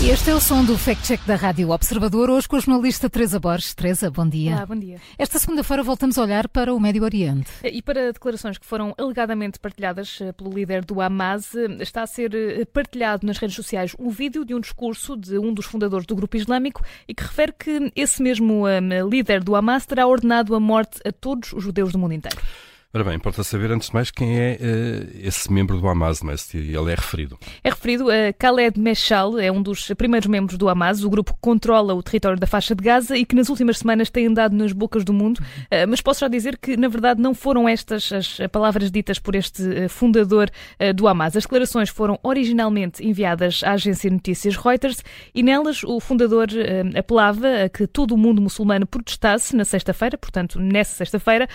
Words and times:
Este 0.00 0.30
é 0.30 0.34
o 0.34 0.40
som 0.40 0.64
do 0.64 0.78
Fact 0.78 1.04
Check 1.04 1.26
da 1.26 1.34
Rádio 1.34 1.70
Observador, 1.70 2.30
hoje 2.30 2.48
com 2.48 2.54
a 2.54 2.60
jornalista 2.60 3.10
Teresa 3.10 3.40
Borges. 3.40 3.74
Teresa, 3.74 4.08
bom 4.08 4.26
dia. 4.28 4.54
Olá, 4.54 4.64
bom 4.64 4.76
dia. 4.76 5.00
Esta 5.18 5.40
segunda-feira 5.40 5.82
voltamos 5.82 6.16
a 6.16 6.22
olhar 6.22 6.46
para 6.48 6.72
o 6.72 6.78
Médio 6.78 7.02
Oriente. 7.02 7.50
E 7.64 7.82
para 7.82 8.12
declarações 8.12 8.56
que 8.56 8.64
foram 8.64 8.94
alegadamente 8.96 9.58
partilhadas 9.58 10.20
eh, 10.20 10.30
pelo 10.30 10.50
líder 10.50 10.84
do 10.84 11.00
Hamas, 11.00 11.52
eh, 11.52 11.66
está 11.80 12.04
a 12.04 12.06
ser 12.06 12.32
eh, 12.32 12.64
partilhado 12.64 13.26
nas 13.26 13.38
redes 13.38 13.56
sociais 13.56 13.96
um 13.98 14.08
vídeo 14.08 14.44
de 14.44 14.54
um 14.54 14.60
discurso 14.60 15.16
de 15.16 15.36
um 15.36 15.52
dos 15.52 15.66
fundadores 15.66 16.06
do 16.06 16.14
grupo 16.14 16.36
islâmico 16.36 16.80
e 17.08 17.12
que 17.12 17.24
refere 17.24 17.52
que 17.52 17.92
esse 17.96 18.22
mesmo 18.22 18.66
líder 19.10 19.42
do 19.42 19.56
Hamas 19.56 19.84
terá 19.84 20.06
ordenado 20.06 20.54
a 20.54 20.60
morte 20.60 21.00
a 21.04 21.10
todos 21.10 21.52
os 21.52 21.64
judeus 21.64 21.90
do 21.90 21.98
mundo 21.98 22.14
inteiro. 22.14 22.38
Ora 22.94 23.04
bem, 23.04 23.16
importa 23.16 23.44
saber 23.44 23.70
antes 23.70 23.88
de 23.88 23.94
mais 23.94 24.10
quem 24.10 24.40
é 24.40 24.58
uh, 24.58 25.18
esse 25.22 25.52
membro 25.52 25.78
do 25.78 25.86
Hamas, 25.86 26.22
não 26.22 26.32
é? 26.32 26.36
Se 26.38 26.56
ele 26.56 26.90
é 26.90 26.94
referido. 26.94 27.38
É 27.62 27.68
referido 27.68 28.06
a 28.10 28.32
Khaled 28.32 28.80
Meshal, 28.80 29.38
é 29.38 29.52
um 29.52 29.60
dos 29.60 29.88
primeiros 29.88 30.26
membros 30.26 30.56
do 30.56 30.70
Hamas, 30.70 31.04
o 31.04 31.10
grupo 31.10 31.34
que 31.34 31.38
controla 31.38 31.92
o 31.92 32.02
território 32.02 32.40
da 32.40 32.46
faixa 32.46 32.74
de 32.74 32.82
Gaza 32.82 33.14
e 33.14 33.26
que 33.26 33.36
nas 33.36 33.50
últimas 33.50 33.76
semanas 33.76 34.08
tem 34.08 34.26
andado 34.26 34.56
nas 34.56 34.72
bocas 34.72 35.04
do 35.04 35.12
mundo. 35.12 35.36
Uh, 35.36 35.86
mas 35.86 36.00
posso 36.00 36.20
já 36.20 36.28
dizer 36.28 36.56
que, 36.56 36.78
na 36.78 36.88
verdade, 36.88 37.20
não 37.20 37.34
foram 37.34 37.68
estas 37.68 38.10
as 38.10 38.38
palavras 38.50 38.90
ditas 38.90 39.18
por 39.18 39.34
este 39.34 39.62
uh, 39.62 39.88
fundador 39.90 40.48
do 40.96 41.06
Hamas. 41.06 41.36
As 41.36 41.42
declarações 41.42 41.90
foram 41.90 42.18
originalmente 42.22 43.06
enviadas 43.06 43.62
à 43.64 43.72
agência 43.72 44.08
de 44.08 44.16
notícias 44.16 44.56
Reuters 44.56 45.04
e 45.34 45.42
nelas 45.42 45.84
o 45.84 46.00
fundador 46.00 46.48
apelava 46.96 47.64
a 47.64 47.68
que 47.68 47.86
todo 47.86 48.12
o 48.12 48.16
mundo 48.16 48.40
muçulmano 48.40 48.86
protestasse 48.86 49.54
na 49.54 49.64
sexta-feira, 49.66 50.16
portanto, 50.16 50.58
nessa 50.58 50.94
sexta-feira, 50.94 51.46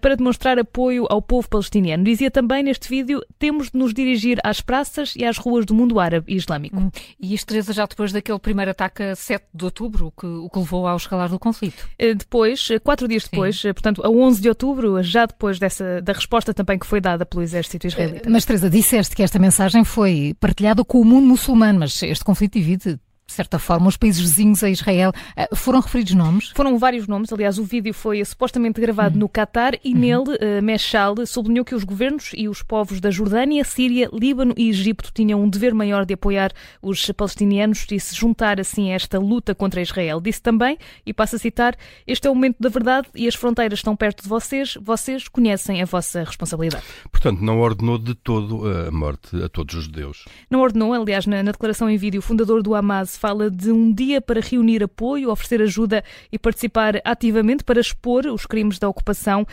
para 0.00 0.16
demonstrar 0.16 0.58
a 0.58 0.64
apoio 0.82 1.06
ao 1.08 1.22
povo 1.22 1.48
palestiniano. 1.48 2.02
Dizia 2.02 2.30
também 2.30 2.62
neste 2.62 2.88
vídeo: 2.88 3.22
temos 3.38 3.70
de 3.70 3.78
nos 3.78 3.94
dirigir 3.94 4.40
às 4.42 4.60
praças 4.60 5.14
e 5.16 5.24
às 5.24 5.38
ruas 5.38 5.64
do 5.64 5.74
mundo 5.74 6.00
árabe 6.00 6.32
e 6.32 6.36
islâmico. 6.36 6.76
Hum. 6.76 6.90
E 7.20 7.34
isto, 7.34 7.46
Teresa, 7.46 7.72
já 7.72 7.86
depois 7.86 8.12
daquele 8.12 8.38
primeiro 8.38 8.72
ataque 8.72 9.02
a 9.02 9.14
7 9.14 9.44
de 9.54 9.64
outubro, 9.64 10.06
o 10.06 10.10
que, 10.10 10.26
o 10.26 10.50
que 10.50 10.58
levou 10.58 10.86
ao 10.86 10.96
escalar 10.96 11.28
do 11.28 11.38
conflito? 11.38 11.88
Eh, 11.98 12.14
depois, 12.14 12.68
eh, 12.70 12.78
quatro 12.78 13.06
dias 13.06 13.24
depois, 13.24 13.60
Sim. 13.60 13.68
Eh, 13.68 13.72
portanto, 13.72 14.02
a 14.04 14.10
11 14.10 14.40
de 14.40 14.48
outubro, 14.48 15.02
já 15.02 15.26
depois 15.26 15.58
dessa, 15.58 16.02
da 16.02 16.12
resposta 16.12 16.52
também 16.52 16.78
que 16.78 16.86
foi 16.86 17.00
dada 17.00 17.24
pelo 17.24 17.42
exército 17.42 17.86
israelita. 17.86 18.28
Mas, 18.28 18.44
Teresa, 18.44 18.68
disseste 18.68 19.14
que 19.14 19.22
esta 19.22 19.38
mensagem 19.38 19.84
foi 19.84 20.34
partilhada 20.40 20.84
com 20.84 21.00
o 21.00 21.04
mundo 21.04 21.26
muçulmano, 21.26 21.80
mas 21.80 22.02
este 22.02 22.24
conflito 22.24 22.54
divide 22.54 22.98
de 23.32 23.36
certa 23.36 23.58
forma, 23.58 23.88
os 23.88 23.96
países 23.96 24.20
vizinhos 24.20 24.62
a 24.62 24.70
Israel. 24.70 25.12
Eh, 25.34 25.48
foram 25.54 25.80
referidos 25.80 26.14
nomes? 26.14 26.50
Foram 26.54 26.78
vários 26.78 27.08
nomes. 27.08 27.32
Aliás, 27.32 27.58
o 27.58 27.64
vídeo 27.64 27.94
foi 27.94 28.22
supostamente 28.24 28.80
gravado 28.80 29.14
uhum. 29.14 29.20
no 29.20 29.28
Qatar 29.28 29.74
e 29.82 29.94
uhum. 29.94 29.98
nele 29.98 30.36
uh, 30.36 30.62
Meshal 30.62 31.14
sublinhou 31.26 31.64
que 31.64 31.74
os 31.74 31.82
governos 31.82 32.32
e 32.36 32.48
os 32.48 32.62
povos 32.62 33.00
da 33.00 33.10
Jordânia, 33.10 33.64
Síria, 33.64 34.10
Líbano 34.12 34.54
e 34.56 34.68
Egito 34.68 35.10
tinham 35.14 35.42
um 35.42 35.48
dever 35.48 35.72
maior 35.72 36.04
de 36.04 36.14
apoiar 36.14 36.52
os 36.82 37.10
palestinianos 37.12 37.86
e 37.90 37.98
se 37.98 38.14
juntar 38.14 38.60
assim 38.60 38.92
a 38.92 38.94
esta 38.94 39.18
luta 39.18 39.54
contra 39.54 39.80
Israel. 39.80 40.20
Disse 40.20 40.42
também, 40.42 40.76
e 41.06 41.14
passo 41.14 41.36
a 41.36 41.38
citar, 41.38 41.74
este 42.06 42.28
é 42.28 42.30
o 42.30 42.34
momento 42.34 42.56
da 42.60 42.68
verdade 42.68 43.08
e 43.14 43.26
as 43.26 43.34
fronteiras 43.34 43.78
estão 43.78 43.96
perto 43.96 44.22
de 44.22 44.28
vocês, 44.28 44.76
vocês 44.80 45.26
conhecem 45.26 45.80
a 45.80 45.86
vossa 45.86 46.22
responsabilidade. 46.24 46.84
Portanto, 47.10 47.40
não 47.40 47.60
ordenou 47.60 47.96
de 47.96 48.14
todo 48.14 48.68
a 48.68 48.90
morte 48.90 49.42
a 49.42 49.48
todos 49.48 49.74
os 49.74 49.84
judeus. 49.84 50.26
Não 50.50 50.60
ordenou, 50.60 50.92
aliás, 50.92 51.26
na, 51.26 51.42
na 51.42 51.52
declaração 51.52 51.88
em 51.88 51.96
vídeo, 51.96 52.18
o 52.18 52.22
fundador 52.22 52.62
do 52.62 52.74
Hamas 52.74 53.16
fala 53.22 53.48
de 53.48 53.70
um 53.70 53.92
dia 53.92 54.20
para 54.20 54.40
reunir 54.40 54.82
apoio, 54.82 55.30
oferecer 55.30 55.62
ajuda 55.62 56.02
e 56.32 56.36
participar 56.36 57.00
ativamente 57.04 57.62
para 57.62 57.80
expor 57.80 58.26
os 58.26 58.46
crimes 58.46 58.80
da 58.80 58.88
ocupação, 58.88 59.46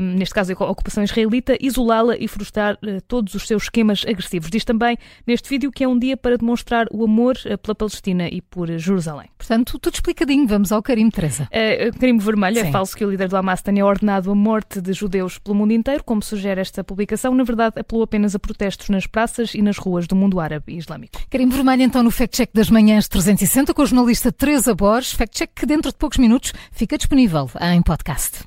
um, 0.00 0.04
neste 0.14 0.32
caso 0.32 0.52
a 0.56 0.70
ocupação 0.70 1.02
israelita, 1.02 1.56
isolá-la 1.60 2.16
e 2.16 2.28
frustrar 2.28 2.74
uh, 2.74 3.00
todos 3.08 3.34
os 3.34 3.44
seus 3.44 3.64
esquemas 3.64 4.04
agressivos. 4.06 4.48
Diz 4.48 4.64
também 4.64 4.96
neste 5.26 5.48
vídeo 5.48 5.72
que 5.72 5.82
é 5.82 5.88
um 5.88 5.98
dia 5.98 6.16
para 6.16 6.38
demonstrar 6.38 6.86
o 6.92 7.02
amor 7.02 7.36
uh, 7.46 7.58
pela 7.58 7.74
Palestina 7.74 8.28
e 8.28 8.40
por 8.40 8.68
Jerusalém. 8.78 9.28
Portanto, 9.36 9.76
tudo 9.80 9.94
explicadinho. 9.94 10.46
Vamos 10.46 10.70
ao 10.70 10.80
carimbo, 10.80 11.10
Teresa. 11.10 11.48
Uh, 11.50 11.98
carimbo 11.98 12.22
vermelho. 12.22 12.58
É 12.58 12.62
Sim. 12.62 12.68
É 12.68 12.72
falso 12.72 12.96
que 12.96 13.04
o 13.04 13.10
líder 13.10 13.28
do 13.28 13.36
Hamas 13.36 13.60
tenha 13.60 13.84
ordenado 13.84 14.30
a 14.30 14.34
morte 14.36 14.80
de 14.80 14.92
judeus 14.92 15.36
pelo 15.36 15.56
mundo 15.56 15.72
inteiro, 15.72 16.04
como 16.04 16.22
sugere 16.22 16.60
esta 16.60 16.84
publicação. 16.84 17.34
Na 17.34 17.42
verdade, 17.42 17.80
apelou 17.80 18.04
apenas 18.04 18.36
a 18.36 18.38
protestos 18.38 18.88
nas 18.88 19.04
praças 19.04 19.52
e 19.52 19.62
nas 19.62 19.78
ruas 19.78 20.06
do 20.06 20.14
mundo 20.14 20.38
árabe 20.38 20.74
e 20.74 20.78
islâmico. 20.78 21.18
Carimbo 21.28 21.56
vermelho, 21.56 21.82
então, 21.82 22.04
no 22.04 22.12
Fact 22.12 22.36
Check 22.36 22.50
das 22.54 22.70
Manhãs 22.70 23.08
360 23.16 23.72
com 23.72 23.80
a 23.80 23.86
jornalista 23.86 24.30
Teresa 24.30 24.74
Borges. 24.74 25.12
Fact 25.12 25.38
check 25.38 25.50
que 25.54 25.64
dentro 25.64 25.90
de 25.90 25.96
poucos 25.96 26.18
minutos 26.18 26.52
fica 26.70 26.98
disponível 26.98 27.48
em 27.62 27.80
podcast. 27.80 28.40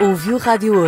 Ouviu 0.00 0.38
Rádio 0.38 0.76
Hoje. 0.76 0.82